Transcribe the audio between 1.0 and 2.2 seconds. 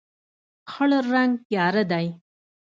رنګ تیاره دی.